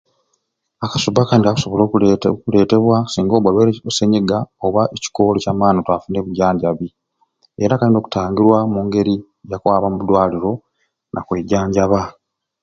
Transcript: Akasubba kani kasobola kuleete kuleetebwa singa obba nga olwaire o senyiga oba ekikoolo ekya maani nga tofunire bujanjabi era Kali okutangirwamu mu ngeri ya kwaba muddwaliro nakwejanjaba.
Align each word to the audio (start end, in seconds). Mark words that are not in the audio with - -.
Akasubba 0.85 1.21
kani 1.29 1.43
kasobola 1.47 1.83
kuleete 1.91 2.27
kuleetebwa 2.41 2.95
singa 3.11 3.33
obba 3.35 3.49
nga 3.49 3.55
olwaire 3.61 3.81
o 3.89 3.91
senyiga 3.97 4.37
oba 4.65 4.81
ekikoolo 4.95 5.37
ekya 5.39 5.53
maani 5.59 5.79
nga 5.79 5.87
tofunire 5.95 6.25
bujanjabi 6.27 6.87
era 7.63 7.79
Kali 7.79 7.97
okutangirwamu 7.97 8.71
mu 8.73 8.81
ngeri 8.87 9.15
ya 9.49 9.57
kwaba 9.61 9.87
muddwaliro 9.93 10.51
nakwejanjaba. 11.13 12.01